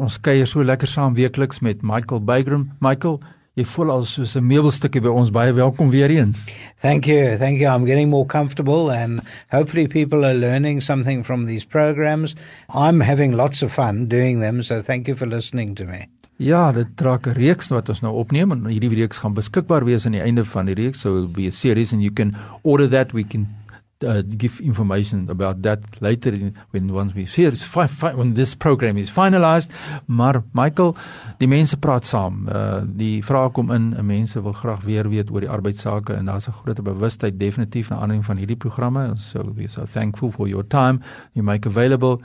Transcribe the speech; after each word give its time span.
Ons 0.00 0.16
kuier 0.24 0.48
so 0.48 0.64
lekker 0.64 0.88
saam 0.88 1.12
weekliks 1.12 1.58
met 1.60 1.82
Michael 1.84 2.22
Bygram. 2.24 2.62
Michael, 2.80 3.18
jy 3.60 3.66
voel 3.68 3.90
al 3.92 4.06
soos 4.08 4.32
'n 4.36 4.46
meubelstukkie 4.48 5.02
by 5.04 5.12
ons. 5.12 5.30
Baie 5.30 5.52
welkom 5.52 5.90
weer 5.90 6.08
eens. 6.08 6.46
Thank 6.80 7.04
you. 7.04 7.36
Thank 7.36 7.60
you. 7.60 7.68
I'm 7.68 7.84
getting 7.84 8.08
more 8.08 8.24
comfortable 8.24 8.90
and 8.90 9.20
hopefully 9.50 9.86
people 9.86 10.24
are 10.24 10.34
learning 10.34 10.80
something 10.80 11.22
from 11.22 11.44
these 11.44 11.66
programs. 11.66 12.34
I'm 12.72 13.00
having 13.00 13.34
lots 13.34 13.62
of 13.62 13.72
fun 13.72 14.06
doing 14.08 14.40
them, 14.40 14.62
so 14.62 14.80
thank 14.80 15.06
you 15.06 15.16
for 15.16 15.26
listening 15.26 15.74
to 15.76 15.84
me. 15.84 16.08
Ja, 16.38 16.72
dit 16.72 16.96
draak 16.96 17.26
'n 17.26 17.36
reeks 17.36 17.68
wat 17.68 17.88
ons 17.88 18.00
nou 18.00 18.14
opneem 18.14 18.52
en 18.52 18.64
hierdie 18.64 18.94
reeks 18.94 19.18
gaan 19.18 19.34
beskikbaar 19.34 19.84
wees 19.84 20.06
aan 20.06 20.12
die 20.12 20.22
einde 20.22 20.44
van 20.44 20.64
die 20.66 20.74
reeks. 20.74 21.00
So 21.00 21.16
it'll 21.16 21.28
be 21.28 21.46
a 21.46 21.50
series 21.50 21.92
and 21.92 22.02
you 22.02 22.12
can 22.12 22.34
order 22.62 22.88
that 22.88 23.12
we 23.12 23.24
can 23.24 23.46
uh, 24.04 24.22
give 24.36 24.60
information 24.60 25.28
about 25.28 25.62
that 25.62 25.80
later 26.00 26.30
in, 26.30 26.56
when 26.70 26.92
once 26.92 27.14
we 27.14 27.26
see 27.26 27.44
it's 27.44 27.62
fi 27.62 27.86
fi 27.86 28.14
when 28.14 28.34
this 28.34 28.54
program 28.54 28.96
is 28.96 29.10
finalized. 29.10 29.70
Maar 30.06 30.42
Michael 30.52 30.96
die 31.38 31.48
mense 31.48 31.76
praat 31.76 32.06
saam. 32.06 32.48
Uh, 32.48 32.82
die 32.84 33.24
vrae 33.24 33.50
kom 33.52 33.70
in 33.70 33.94
en 33.94 34.06
mense 34.06 34.42
wil 34.42 34.52
graag 34.52 34.84
weer 34.84 35.08
weet 35.08 35.30
oor 35.30 35.40
die 35.40 35.50
arbeidsake. 35.50 36.14
En 36.14 36.24
daar's 36.24 36.48
'n 36.48 36.52
groot 36.62 36.82
bewustheid 36.82 37.40
definitief 37.40 37.88
na 37.88 37.96
aanleiding 37.96 38.24
van 38.24 38.36
hierdie 38.36 38.56
programme. 38.56 39.14
So 39.16 39.52
we 39.54 39.68
so 39.68 39.84
thankful 39.84 40.30
for 40.30 40.48
your 40.48 40.66
time. 40.66 41.00
You 41.32 41.44
make 41.44 41.68
available 41.68 42.20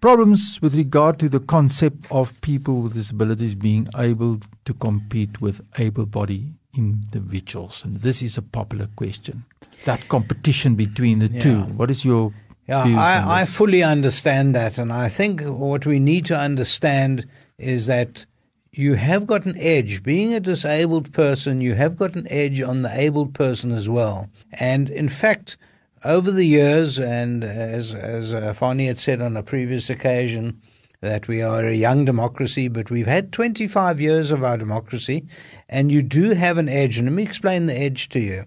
problems 0.00 0.58
with 0.60 0.74
regard 0.74 1.18
to 1.18 1.28
the 1.28 1.40
concept 1.40 2.10
of 2.10 2.32
people 2.40 2.82
with 2.82 2.94
disabilities 2.94 3.54
being 3.54 3.86
able 3.94 4.38
to 4.64 4.74
compete 4.74 5.40
with 5.40 5.60
able-bodied 5.78 6.59
individuals 6.76 7.84
and 7.84 8.00
this 8.00 8.22
is 8.22 8.38
a 8.38 8.42
popular 8.42 8.88
question 8.96 9.44
that 9.84 10.08
competition 10.08 10.74
between 10.74 11.18
the 11.18 11.28
yeah. 11.28 11.40
two. 11.40 11.60
What 11.62 11.90
is 11.90 12.04
your 12.04 12.32
yeah, 12.66 12.84
I, 12.84 13.40
I 13.40 13.44
fully 13.46 13.82
understand 13.82 14.54
that, 14.54 14.78
and 14.78 14.92
I 14.92 15.08
think 15.08 15.40
what 15.40 15.86
we 15.86 15.98
need 15.98 16.24
to 16.26 16.38
understand 16.38 17.26
is 17.58 17.86
that 17.86 18.24
you 18.70 18.94
have 18.94 19.26
got 19.26 19.44
an 19.44 19.58
edge. 19.58 20.04
Being 20.04 20.32
a 20.34 20.38
disabled 20.38 21.12
person, 21.12 21.60
you 21.60 21.74
have 21.74 21.96
got 21.96 22.14
an 22.14 22.28
edge 22.30 22.60
on 22.60 22.82
the 22.82 22.96
abled 22.96 23.34
person 23.34 23.72
as 23.72 23.88
well. 23.88 24.30
And 24.52 24.88
in 24.88 25.08
fact, 25.08 25.56
over 26.04 26.30
the 26.30 26.44
years, 26.44 27.00
and 27.00 27.42
as 27.42 27.92
as 27.92 28.32
uh, 28.32 28.54
Fani 28.54 28.86
had 28.86 29.00
said 29.00 29.20
on 29.20 29.36
a 29.36 29.42
previous 29.42 29.90
occasion, 29.90 30.62
that 31.00 31.28
we 31.28 31.40
are 31.40 31.64
a 31.64 31.74
young 31.74 32.04
democracy, 32.04 32.68
but 32.68 32.90
we've 32.90 33.06
had 33.06 33.32
25 33.32 34.00
years 34.00 34.30
of 34.30 34.44
our 34.44 34.58
democracy, 34.58 35.26
and 35.68 35.90
you 35.90 36.02
do 36.02 36.30
have 36.30 36.58
an 36.58 36.68
edge. 36.68 36.98
And 36.98 37.06
let 37.06 37.14
me 37.14 37.22
explain 37.22 37.66
the 37.66 37.78
edge 37.78 38.10
to 38.10 38.20
you. 38.20 38.44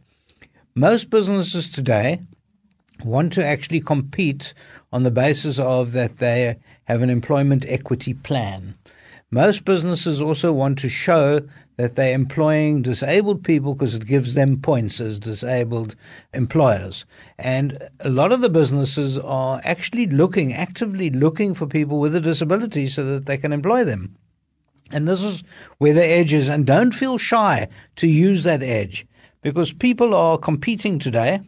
Most 0.76 1.09
businesses 1.09 1.70
today 1.70 2.22
want 3.04 3.34
to 3.34 3.46
actually 3.46 3.81
compete 3.81 4.54
on 4.92 5.04
the 5.04 5.12
basis 5.12 5.59
of 5.59 5.94
that 5.94 6.20
they 6.20 6.56
have 6.86 7.02
an 7.02 7.09
employment 7.09 7.66
equity 7.68 8.14
plan. 8.14 8.76
Most 9.34 9.66
businesses 9.66 10.22
also 10.22 10.53
want 10.53 10.78
to 10.78 10.89
show 10.89 11.42
that 11.78 11.95
they're 11.95 12.14
employing 12.14 12.84
disabled 12.84 13.44
people 13.44 13.73
because 13.73 13.95
it 13.95 14.06
gives 14.06 14.36
them 14.36 14.62
points 14.62 15.02
as 15.02 15.20
disabled 15.20 15.95
employers. 16.36 17.03
And 17.40 17.90
a 18.02 18.12
lot 18.12 18.31
of 18.31 18.42
the 18.42 18.50
businesses 18.52 19.17
are 19.17 19.59
actually 19.64 20.06
looking, 20.06 20.53
actively 20.53 21.09
looking 21.09 21.56
for 21.56 21.66
people 21.66 22.00
with 22.00 22.16
a 22.16 22.22
disability 22.22 22.86
so 22.86 23.03
that 23.06 23.25
they 23.25 23.40
can 23.40 23.52
employ 23.52 23.84
them. 23.84 24.16
And 24.92 25.08
this 25.08 25.23
is 25.23 25.44
where 25.80 25.95
the 25.95 26.06
edge 26.06 26.31
is. 26.31 26.47
And 26.47 26.68
don't 26.68 26.94
feel 26.94 27.18
shy 27.18 27.70
to 27.95 28.08
use 28.08 28.44
that 28.44 28.62
edge 28.62 29.08
because 29.42 29.73
people 29.73 30.14
are 30.14 30.38
competing 30.38 31.00
today 31.00 31.42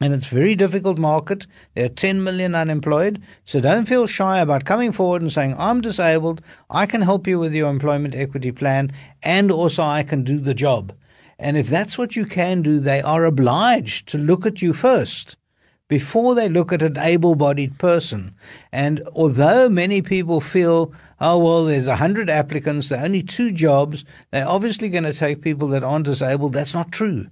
and 0.00 0.14
it's 0.14 0.30
a 0.30 0.34
very 0.34 0.54
difficult 0.54 0.98
market. 0.98 1.46
There 1.74 1.86
are 1.86 1.88
10 1.88 2.22
million 2.22 2.54
unemployed. 2.54 3.20
So 3.44 3.60
don't 3.60 3.86
feel 3.86 4.06
shy 4.06 4.40
about 4.40 4.64
coming 4.64 4.92
forward 4.92 5.22
and 5.22 5.32
saying, 5.32 5.56
I'm 5.58 5.80
disabled. 5.80 6.40
I 6.70 6.86
can 6.86 7.02
help 7.02 7.26
you 7.26 7.38
with 7.38 7.54
your 7.54 7.70
employment 7.70 8.14
equity 8.14 8.52
plan 8.52 8.92
and 9.22 9.50
also 9.50 9.82
I 9.82 10.02
can 10.02 10.22
do 10.24 10.38
the 10.38 10.54
job. 10.54 10.92
And 11.38 11.56
if 11.56 11.68
that's 11.68 11.98
what 11.98 12.16
you 12.16 12.26
can 12.26 12.62
do, 12.62 12.80
they 12.80 13.00
are 13.00 13.24
obliged 13.24 14.08
to 14.08 14.18
look 14.18 14.46
at 14.46 14.62
you 14.62 14.72
first 14.72 15.36
before 15.88 16.34
they 16.34 16.48
look 16.48 16.72
at 16.72 16.82
an 16.82 16.98
able 16.98 17.34
bodied 17.34 17.76
person. 17.78 18.34
And 18.72 19.02
although 19.14 19.68
many 19.68 20.02
people 20.02 20.40
feel, 20.40 20.92
oh, 21.20 21.38
well, 21.38 21.64
there's 21.64 21.86
a 21.86 21.96
hundred 21.96 22.30
applicants, 22.30 22.88
there 22.88 23.00
are 23.00 23.04
only 23.04 23.22
two 23.22 23.50
jobs, 23.50 24.04
they're 24.30 24.48
obviously 24.48 24.90
going 24.90 25.04
to 25.04 25.12
take 25.12 25.40
people 25.40 25.68
that 25.68 25.82
aren't 25.82 26.04
disabled. 26.04 26.52
That's 26.52 26.74
not 26.74 26.92
true. 26.92 27.26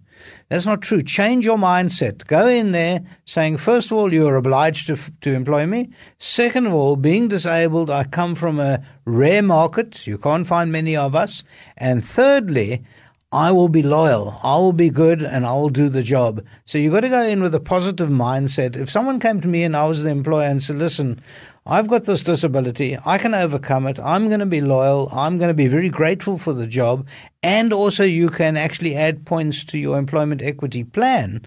That's 0.48 0.64
not 0.64 0.80
true. 0.80 1.02
Change 1.02 1.44
your 1.44 1.58
mindset. 1.58 2.26
Go 2.26 2.46
in 2.48 2.72
there 2.72 3.02
saying, 3.26 3.58
first 3.58 3.90
of 3.90 3.98
all, 3.98 4.12
you're 4.12 4.36
obliged 4.36 4.86
to, 4.86 4.98
to 5.20 5.34
employ 5.34 5.66
me. 5.66 5.90
Second 6.18 6.66
of 6.66 6.72
all, 6.72 6.96
being 6.96 7.28
disabled, 7.28 7.90
I 7.90 8.04
come 8.04 8.34
from 8.34 8.58
a 8.58 8.82
rare 9.04 9.42
market. 9.42 10.06
You 10.06 10.16
can't 10.16 10.46
find 10.46 10.72
many 10.72 10.96
of 10.96 11.14
us. 11.14 11.42
And 11.76 12.04
thirdly, 12.04 12.84
I 13.32 13.50
will 13.50 13.68
be 13.68 13.82
loyal, 13.82 14.38
I 14.42 14.56
will 14.56 14.72
be 14.72 14.88
good, 14.88 15.20
and 15.20 15.44
I 15.44 15.52
will 15.54 15.68
do 15.68 15.88
the 15.88 16.02
job. 16.02 16.44
So 16.64 16.78
you've 16.78 16.92
got 16.92 17.00
to 17.00 17.08
go 17.08 17.22
in 17.22 17.42
with 17.42 17.54
a 17.56 17.60
positive 17.60 18.08
mindset. 18.08 18.76
If 18.76 18.88
someone 18.88 19.18
came 19.18 19.40
to 19.40 19.48
me 19.48 19.64
and 19.64 19.76
I 19.76 19.86
was 19.86 20.04
the 20.04 20.10
employer 20.10 20.46
and 20.46 20.62
said, 20.62 20.78
listen, 20.78 21.20
I've 21.66 21.88
got 21.88 22.04
this 22.04 22.22
disability, 22.22 22.96
I 23.04 23.18
can 23.18 23.34
overcome 23.34 23.88
it, 23.88 23.98
I'm 23.98 24.28
going 24.28 24.40
to 24.40 24.46
be 24.46 24.60
loyal, 24.60 25.08
I'm 25.10 25.38
going 25.38 25.48
to 25.48 25.54
be 25.54 25.66
very 25.66 25.88
grateful 25.88 26.38
for 26.38 26.52
the 26.52 26.68
job, 26.68 27.04
and 27.42 27.72
also 27.72 28.04
you 28.04 28.28
can 28.28 28.56
actually 28.56 28.94
add 28.94 29.26
points 29.26 29.64
to 29.64 29.78
your 29.78 29.98
employment 29.98 30.42
equity 30.42 30.84
plan, 30.84 31.44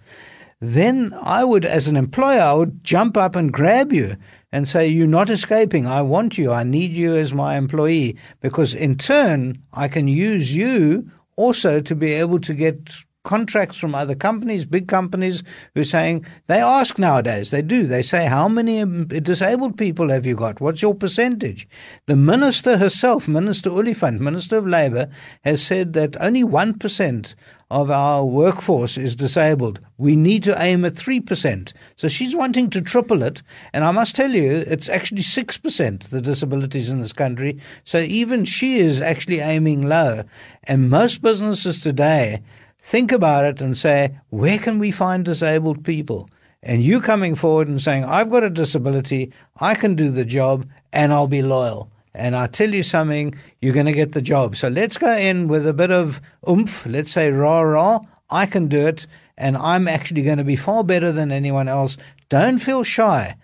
then 0.59 1.13
I 1.21 1.45
would, 1.45 1.63
as 1.63 1.87
an 1.87 1.95
employer, 1.95 2.41
I 2.41 2.53
would 2.53 2.83
jump 2.83 3.15
up 3.15 3.37
and 3.37 3.53
grab 3.53 3.93
you 3.93 4.17
and 4.51 4.67
say, 4.67 4.87
You're 4.87 5.07
not 5.07 5.29
escaping. 5.29 5.87
I 5.87 6.01
want 6.01 6.37
you. 6.37 6.51
I 6.51 6.63
need 6.63 6.91
you 6.91 7.15
as 7.15 7.33
my 7.33 7.55
employee. 7.55 8.17
Because 8.41 8.73
in 8.73 8.97
turn, 8.97 9.61
I 9.71 9.87
can 9.87 10.09
use 10.09 10.53
you 10.53 11.09
also 11.39 11.79
to 11.79 11.95
be 11.95 12.11
able 12.11 12.39
to 12.39 12.53
get 12.53 12.77
contracts 13.23 13.77
from 13.77 13.93
other 13.93 14.15
companies, 14.15 14.65
big 14.65 14.87
companies, 14.87 15.43
who 15.75 15.81
are 15.81 15.85
saying 15.85 16.25
they 16.47 16.59
ask 16.59 16.97
nowadays. 16.97 17.51
They 17.51 17.61
do. 17.61 17.85
They 17.85 18.01
say, 18.01 18.25
"How 18.25 18.47
many 18.47 18.83
disabled 19.05 19.77
people 19.77 20.09
have 20.09 20.25
you 20.25 20.35
got? 20.35 20.61
What's 20.61 20.81
your 20.81 20.95
percentage?" 20.95 21.67
The 22.05 22.15
minister 22.15 22.77
herself, 22.77 23.27
Minister 23.27 23.69
Oliphant, 23.69 24.21
Minister 24.21 24.57
of 24.57 24.67
Labour, 24.67 25.09
has 25.43 25.61
said 25.61 25.93
that 25.93 26.15
only 26.21 26.43
one 26.43 26.73
percent 26.73 27.35
of 27.71 27.91
our 27.91 28.25
workforce 28.25 28.97
is 28.97 29.15
disabled. 29.15 29.79
We 29.97 30.15
need 30.15 30.43
to 30.43 30.59
aim 30.59 30.85
at 30.85 30.95
3%. 30.95 31.71
So 31.97 32.07
she's 32.07 32.35
wanting 32.35 32.71
to 32.71 32.81
triple 32.81 33.21
it. 33.21 33.43
And 33.73 33.83
I 33.83 33.91
must 33.91 34.15
tell 34.15 34.31
you, 34.31 34.63
it's 34.65 34.89
actually 34.89 35.21
6% 35.21 36.09
the 36.09 36.21
disabilities 36.21 36.89
in 36.89 37.01
this 37.01 37.13
country. 37.13 37.59
So 37.83 37.99
even 37.99 38.43
she 38.43 38.79
is 38.79 39.01
actually 39.01 39.39
aiming 39.39 39.87
low. 39.87 40.23
And 40.63 40.89
most 40.89 41.21
businesses 41.21 41.79
today 41.79 42.41
think 42.79 43.11
about 43.11 43.45
it 43.45 43.61
and 43.61 43.77
say, 43.77 44.17
where 44.29 44.57
can 44.57 44.79
we 44.79 44.91
find 44.91 45.25
disabled 45.25 45.83
people? 45.83 46.29
And 46.63 46.83
you 46.83 46.99
coming 46.99 47.35
forward 47.35 47.67
and 47.67 47.81
saying, 47.81 48.03
I've 48.03 48.29
got 48.29 48.43
a 48.43 48.49
disability, 48.49 49.31
I 49.57 49.75
can 49.75 49.95
do 49.95 50.09
the 50.09 50.25
job, 50.25 50.67
and 50.91 51.13
I'll 51.13 51.27
be 51.27 51.41
loyal 51.41 51.91
and 52.13 52.35
I 52.35 52.47
tell 52.47 52.69
you 52.69 52.83
something, 52.83 53.35
you're 53.61 53.73
going 53.73 53.85
to 53.85 53.91
get 53.91 54.13
the 54.13 54.21
job. 54.21 54.55
So 54.55 54.67
let's 54.67 54.97
go 54.97 55.15
in 55.15 55.47
with 55.47 55.67
a 55.67 55.73
bit 55.73 55.91
of 55.91 56.21
oomph. 56.47 56.85
Let's 56.85 57.11
say 57.11 57.31
rah 57.31 57.61
rah. 57.61 57.99
I 58.29 58.45
can 58.45 58.67
do 58.67 58.87
it, 58.87 59.07
and 59.37 59.57
I'm 59.57 59.87
actually 59.87 60.23
going 60.23 60.37
to 60.37 60.43
be 60.43 60.55
far 60.55 60.83
better 60.83 61.11
than 61.11 61.31
anyone 61.31 61.67
else. 61.67 61.97
Don't 62.29 62.59
feel 62.59 62.83
shy. 62.83 63.35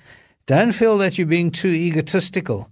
Don't 0.45 0.73
feel 0.73 0.97
that 0.99 1.17
you're 1.17 1.25
being 1.25 1.51
too 1.51 1.69
egotistical, 1.69 2.69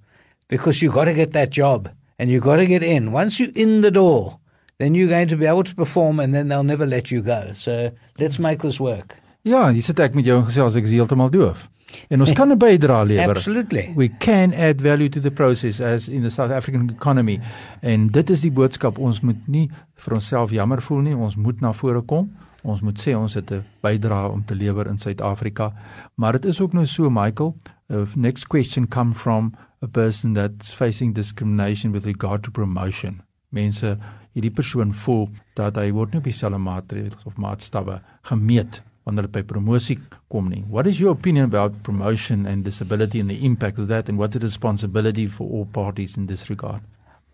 because 0.47 0.81
you've 0.81 0.93
got 0.93 1.05
to 1.05 1.13
get 1.13 1.33
that 1.33 1.49
job 1.49 1.89
and 2.19 2.29
you've 2.29 2.43
got 2.43 2.57
to 2.57 2.67
get 2.67 2.83
in. 2.83 3.11
Once 3.11 3.39
you're 3.39 3.49
in 3.55 3.81
the 3.81 3.89
door, 3.89 4.39
then 4.83 4.95
you're 4.95 5.09
going 5.09 5.29
to 5.29 5.37
be 5.37 5.45
able 5.45 5.63
to 5.63 5.75
perform, 5.75 6.19
and 6.19 6.33
then 6.33 6.49
they'll 6.49 6.63
never 6.63 6.85
let 6.85 7.09
you 7.09 7.21
go. 7.21 7.53
So 7.53 7.91
let's 8.19 8.39
make 8.39 8.61
this 8.61 8.79
work. 8.79 9.15
Ja, 9.43 9.69
hier 9.71 9.83
sit 9.83 9.99
ek 9.99 10.13
met 10.15 10.27
jou 10.27 10.41
gesels 10.47 10.75
ek 10.79 10.85
is 10.87 10.95
heeltemal 10.95 11.31
doof. 11.31 11.69
En 12.09 12.21
ons 12.21 12.31
kan 12.33 12.49
'n 12.49 12.57
bydrae 12.57 13.05
lewer. 13.05 13.35
Absolutely. 13.35 13.93
We 13.95 14.09
can 14.19 14.53
add 14.53 14.81
value 14.81 15.09
to 15.09 15.19
the 15.19 15.31
process 15.31 15.79
as 15.79 16.07
in 16.07 16.23
the 16.23 16.29
South 16.29 16.51
African 16.51 16.89
economy. 16.89 17.39
En 17.81 18.07
dit 18.07 18.29
is 18.29 18.41
die 18.41 18.51
boodskap. 18.51 18.97
Ons 18.97 19.21
moet 19.21 19.47
nie 19.47 19.69
vir 19.95 20.13
onsself 20.13 20.51
jammer 20.51 20.81
voel 20.81 21.01
nie. 21.01 21.15
Ons 21.15 21.35
moet 21.35 21.61
na 21.61 21.71
vore 21.71 22.01
kom. 22.01 22.31
Ons 22.63 22.81
moet 22.81 22.99
sê 22.99 23.15
ons 23.15 23.33
het 23.33 23.51
'n 23.51 23.63
bydrae 23.81 24.31
om 24.31 24.43
te 24.45 24.55
lewer 24.55 24.87
in 24.87 24.97
Suid-Afrika. 24.97 25.73
Maar 26.15 26.31
dit 26.31 26.45
is 26.45 26.61
ook 26.61 26.73
nou 26.73 26.85
so, 26.85 27.09
Michael. 27.09 27.55
Uh, 27.89 28.05
next 28.15 28.47
question 28.47 28.87
come 28.87 29.13
from 29.13 29.53
a 29.81 29.87
person 29.87 30.33
that's 30.33 30.73
facing 30.73 31.13
discrimination 31.13 31.91
with 31.91 32.05
regard 32.05 32.43
to 32.43 32.51
promotion. 32.51 33.21
Mense, 33.49 33.97
hierdie 34.33 34.53
persoon 34.53 34.93
voel 35.03 35.27
dat 35.57 35.77
hy 35.77 35.91
word 35.93 36.13
nie 36.13 36.21
op 36.23 36.29
dieselfde 36.29 36.61
maatreëls 36.61 37.27
of 37.29 37.37
maatstawwe 37.41 37.99
gemeet 38.29 38.81
wanneer 39.03 39.27
dit 39.27 39.35
by 39.35 39.43
promosie 39.47 39.97
kom 40.31 40.47
nie. 40.49 40.63
What 40.71 40.87
is 40.87 41.01
your 41.01 41.13
opinion 41.13 41.45
about 41.49 41.81
promotion 41.83 42.47
and 42.47 42.63
disability 42.65 43.19
and 43.19 43.29
the 43.29 43.39
impact 43.45 43.79
of 43.79 43.89
that 43.91 44.09
and 44.09 44.17
what 44.17 44.33
is 44.35 44.41
the 44.41 44.47
responsibility 44.47 45.27
for 45.27 45.49
all 45.49 45.65
parties 45.65 46.17
in 46.17 46.27
this 46.27 46.49
regard? 46.49 46.81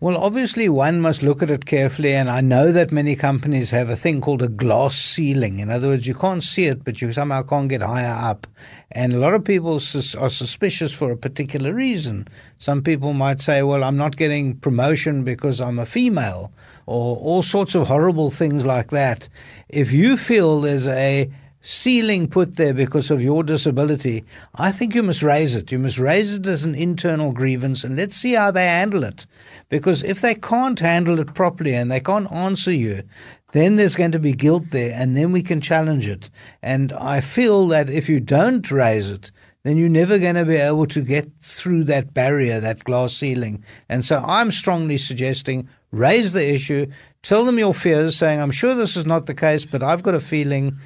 Well, 0.02 0.16
obviously, 0.16 0.70
one 0.70 1.02
must 1.02 1.22
look 1.22 1.42
at 1.42 1.50
it 1.50 1.66
carefully, 1.66 2.14
and 2.14 2.30
I 2.30 2.40
know 2.40 2.72
that 2.72 2.90
many 2.90 3.14
companies 3.14 3.70
have 3.70 3.90
a 3.90 3.96
thing 3.96 4.22
called 4.22 4.40
a 4.40 4.48
glass 4.48 4.96
ceiling. 4.96 5.58
In 5.58 5.68
other 5.68 5.88
words, 5.88 6.06
you 6.06 6.14
can't 6.14 6.42
see 6.42 6.64
it, 6.64 6.84
but 6.84 7.02
you 7.02 7.12
somehow 7.12 7.42
can't 7.42 7.68
get 7.68 7.82
higher 7.82 8.16
up. 8.18 8.46
And 8.92 9.12
a 9.12 9.18
lot 9.18 9.34
of 9.34 9.44
people 9.44 9.78
sus- 9.78 10.14
are 10.14 10.30
suspicious 10.30 10.94
for 10.94 11.10
a 11.10 11.18
particular 11.18 11.74
reason. 11.74 12.26
Some 12.56 12.80
people 12.82 13.12
might 13.12 13.42
say, 13.42 13.62
well, 13.62 13.84
I'm 13.84 13.98
not 13.98 14.16
getting 14.16 14.56
promotion 14.56 15.22
because 15.22 15.60
I'm 15.60 15.78
a 15.78 15.84
female, 15.84 16.50
or 16.86 17.18
all 17.18 17.42
sorts 17.42 17.74
of 17.74 17.86
horrible 17.86 18.30
things 18.30 18.64
like 18.64 18.92
that. 18.92 19.28
If 19.68 19.92
you 19.92 20.16
feel 20.16 20.62
there's 20.62 20.88
a 20.88 21.30
ceiling 21.60 22.26
put 22.26 22.56
there 22.56 22.72
because 22.72 23.10
of 23.10 23.20
your 23.20 23.42
disability, 23.42 24.24
I 24.54 24.72
think 24.72 24.94
you 24.94 25.02
must 25.02 25.22
raise 25.22 25.54
it. 25.54 25.70
You 25.70 25.78
must 25.78 25.98
raise 25.98 26.32
it 26.32 26.46
as 26.46 26.64
an 26.64 26.74
internal 26.74 27.32
grievance 27.32 27.84
and 27.84 27.96
let's 27.96 28.16
see 28.16 28.32
how 28.32 28.50
they 28.50 28.64
handle 28.64 29.04
it. 29.04 29.26
Because 29.70 30.02
if 30.02 30.20
they 30.20 30.34
can't 30.34 30.78
handle 30.78 31.18
it 31.18 31.32
properly 31.32 31.74
and 31.74 31.90
they 31.90 32.00
can't 32.00 32.30
answer 32.30 32.72
you, 32.72 33.02
then 33.52 33.76
there's 33.76 33.96
going 33.96 34.12
to 34.12 34.18
be 34.18 34.32
guilt 34.32 34.64
there 34.70 34.92
and 34.94 35.16
then 35.16 35.32
we 35.32 35.42
can 35.42 35.62
challenge 35.62 36.06
it. 36.06 36.28
And 36.62 36.92
I 36.92 37.22
feel 37.22 37.66
that 37.68 37.88
if 37.88 38.08
you 38.08 38.20
don't 38.20 38.70
raise 38.70 39.08
it, 39.08 39.30
then 39.62 39.78
you're 39.78 39.88
never 39.88 40.18
going 40.18 40.34
to 40.34 40.44
be 40.44 40.56
able 40.56 40.86
to 40.86 41.00
get 41.00 41.30
through 41.40 41.84
that 41.84 42.12
barrier, 42.12 42.60
that 42.60 42.84
glass 42.84 43.14
ceiling. 43.14 43.64
And 43.88 44.04
so 44.04 44.22
I'm 44.26 44.52
strongly 44.52 44.98
suggesting 44.98 45.68
raise 45.92 46.34
the 46.34 46.46
issue, 46.46 46.86
tell 47.22 47.44
them 47.44 47.58
your 47.58 47.74
fears, 47.74 48.16
saying, 48.16 48.40
I'm 48.40 48.52
sure 48.52 48.74
this 48.74 48.96
is 48.96 49.06
not 49.06 49.26
the 49.26 49.34
case, 49.34 49.64
but 49.64 49.82
I've 49.82 50.02
got 50.02 50.14
a 50.14 50.20
feeling 50.20 50.78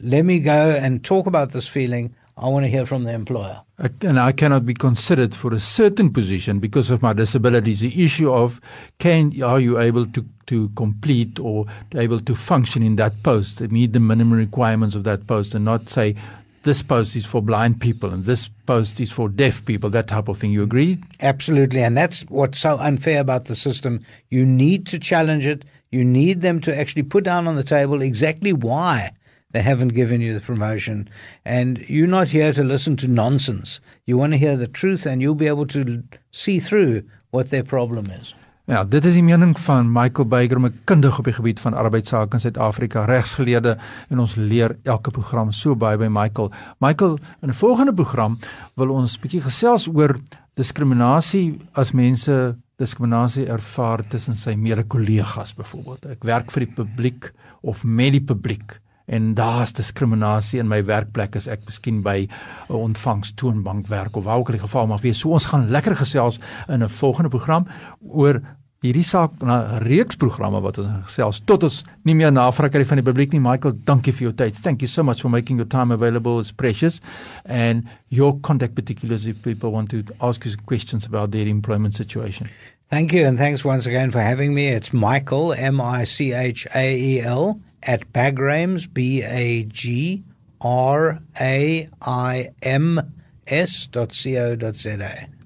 let 0.00 0.24
me 0.24 0.40
go 0.40 0.70
and 0.70 1.04
talk 1.04 1.26
about 1.26 1.52
this 1.52 1.68
feeling. 1.68 2.14
I 2.36 2.48
want 2.48 2.64
to 2.64 2.70
hear 2.70 2.86
from 2.86 3.04
the 3.04 3.12
employer. 3.12 3.62
And 4.00 4.20
I 4.20 4.30
cannot 4.30 4.64
be 4.64 4.74
considered 4.74 5.34
for 5.34 5.52
a 5.52 5.58
certain 5.58 6.12
position 6.12 6.60
because 6.60 6.90
of 6.90 7.02
my 7.02 7.12
disabilities. 7.12 7.80
The 7.80 8.04
issue 8.04 8.32
of 8.32 8.60
can 8.98 9.42
are 9.42 9.58
you 9.58 9.80
able 9.80 10.06
to 10.06 10.24
to 10.46 10.68
complete 10.76 11.38
or 11.38 11.66
able 11.94 12.20
to 12.20 12.34
function 12.34 12.82
in 12.82 12.96
that 12.96 13.22
post, 13.22 13.60
meet 13.60 13.92
the 13.92 14.00
minimum 14.00 14.38
requirements 14.38 14.94
of 14.94 15.04
that 15.04 15.26
post, 15.26 15.54
and 15.54 15.64
not 15.64 15.88
say 15.88 16.14
this 16.62 16.82
post 16.82 17.16
is 17.16 17.26
for 17.26 17.42
blind 17.42 17.80
people 17.80 18.10
and 18.10 18.24
this 18.24 18.48
post 18.66 19.00
is 19.00 19.10
for 19.10 19.28
deaf 19.28 19.64
people, 19.64 19.90
that 19.90 20.06
type 20.06 20.28
of 20.28 20.38
thing. 20.38 20.52
You 20.52 20.62
agree? 20.62 20.98
Absolutely. 21.20 21.82
And 21.82 21.96
that's 21.96 22.22
what's 22.28 22.60
so 22.60 22.78
unfair 22.78 23.20
about 23.20 23.46
the 23.46 23.56
system. 23.56 24.00
You 24.30 24.46
need 24.46 24.86
to 24.88 24.98
challenge 24.98 25.44
it. 25.44 25.64
You 25.90 26.04
need 26.04 26.40
them 26.40 26.60
to 26.60 26.76
actually 26.76 27.02
put 27.02 27.24
down 27.24 27.48
on 27.48 27.56
the 27.56 27.64
table 27.64 28.00
exactly 28.00 28.52
why 28.52 29.10
they 29.52 29.62
haven't 29.62 29.94
given 29.94 30.20
you 30.20 30.34
the 30.34 30.44
promotion. 30.44 31.08
And 31.44 31.78
you're 31.88 32.06
not 32.06 32.28
here 32.28 32.52
to 32.52 32.64
listen 32.64 32.96
to 32.96 33.08
nonsense. 33.08 33.80
You 34.06 34.18
want 34.18 34.32
to 34.32 34.38
hear 34.38 34.56
the 34.56 34.68
truth 34.68 35.06
and 35.06 35.22
you'll 35.22 35.34
be 35.34 35.46
able 35.46 35.66
to 35.68 36.02
see 36.30 36.60
through 36.60 37.02
what 37.30 37.50
their 37.50 37.64
problem 37.64 38.10
is. 38.10 38.34
Ja, 38.70 38.84
dit 38.86 39.04
is 39.04 39.16
die 39.18 39.24
mening 39.26 39.56
van 39.58 39.88
Michael 39.90 40.28
Beyger, 40.30 40.60
'n 40.60 40.80
kundige 40.84 41.18
op 41.18 41.24
die 41.24 41.34
gebied 41.34 41.60
van 41.60 41.74
arbeidsake 41.74 42.32
in 42.32 42.40
Suid-Afrika, 42.40 43.04
regsgeleerde 43.04 43.76
en 44.08 44.18
ons 44.18 44.34
leer 44.34 44.76
elke 44.82 45.10
program 45.10 45.52
so 45.52 45.74
baie 45.74 45.98
by 45.98 46.06
Michael. 46.06 46.52
Michael, 46.78 47.18
in 47.42 47.48
'n 47.48 47.54
volgende 47.54 47.94
program 47.94 48.38
wil 48.74 48.90
ons 48.90 49.18
bietjie 49.18 49.42
gesels 49.42 49.88
oor 49.88 50.16
diskriminasie 50.54 51.58
as 51.72 51.92
mense 51.92 52.56
diskriminasie 52.76 53.46
ervaar 53.46 54.06
tussen 54.08 54.36
sy 54.36 54.54
mede-kollegas 54.54 55.54
byvoorbeeld. 55.54 56.06
Ek 56.06 56.24
werk 56.24 56.50
vir 56.50 56.66
die 56.66 56.74
publiek 56.74 57.32
of 57.62 57.84
met 57.84 58.12
die 58.12 58.24
publiek 58.24 58.80
en 59.12 59.34
daar's 59.36 59.74
diskriminasie 59.76 60.60
in 60.62 60.70
my 60.70 60.80
werkplek 60.88 61.36
as 61.36 61.48
ek 61.50 61.66
miskien 61.68 62.00
by 62.02 62.28
'n 62.68 62.74
ontvangstoonbank 62.88 63.86
werk 63.86 64.16
of 64.16 64.24
waar 64.24 64.38
ook 64.38 64.48
al 64.48 64.58
die 64.58 64.66
geval 64.66 64.86
mag 64.86 65.02
wees. 65.02 65.18
So 65.18 65.30
ons 65.30 65.46
gaan 65.52 65.70
lekker 65.70 65.96
gesels 65.96 66.40
in 66.68 66.82
'n 66.82 66.88
volgende 66.88 67.28
program 67.28 67.66
oor 68.00 68.40
hierdie 68.82 69.04
saak 69.06 69.30
na 69.46 69.78
reeks 69.78 70.16
programme 70.18 70.60
wat 70.60 70.78
ons 70.78 70.88
gesels 71.06 71.40
tot 71.46 71.62
ons 71.62 71.84
nie 72.04 72.14
meer 72.14 72.32
navraag 72.32 72.72
kry 72.74 72.84
van 72.84 72.98
die 72.98 73.06
publiek 73.06 73.32
nie. 73.32 73.40
Michael, 73.40 73.76
dankie 73.86 74.12
vir 74.12 74.26
jou 74.26 74.32
tyd. 74.32 74.54
Thank 74.54 74.82
you 74.82 74.88
so 74.88 75.02
much 75.02 75.22
for 75.22 75.30
making 75.30 75.56
your 75.56 75.68
time 75.68 75.94
available. 75.94 76.40
It's 76.40 76.50
precious. 76.50 77.00
And 77.44 77.86
your 78.08 78.40
contact 78.40 78.74
particulars 78.74 79.26
if 79.26 79.40
people 79.42 79.70
want 79.70 79.90
to 79.90 80.02
ask 80.20 80.44
you 80.44 80.56
questions 80.66 81.06
about 81.06 81.30
their 81.30 81.46
employment 81.46 81.94
situation. 81.94 82.48
Thank 82.90 83.12
you 83.12 83.24
and 83.24 83.38
thanks 83.38 83.64
once 83.64 83.86
again 83.86 84.10
for 84.10 84.20
having 84.20 84.52
me. 84.52 84.68
It's 84.68 84.92
Michael 84.92 85.52
M 85.52 85.80
I 85.80 86.04
C 86.04 86.32
H 86.32 86.66
A 86.74 86.96
E 86.96 87.20
L 87.20 87.60
at 87.82 88.06
Bagrams, 88.12 88.86
B 88.86 89.22
A 89.22 89.64
G 89.68 90.22
R 90.62 91.18
A 91.40 91.88
I 92.06 92.48
M 92.62 93.00
S 93.46 93.88
dot 93.90 94.12
co 94.14 94.56
dot 94.56 94.76
za. 94.76 94.96